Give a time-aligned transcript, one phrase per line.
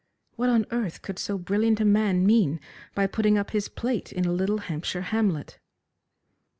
[0.35, 2.59] What on earth could so brilliant a man mean
[2.95, 5.59] by putting up his plate in a little Hampshire hamlet.